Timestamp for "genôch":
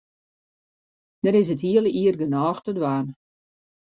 2.19-2.59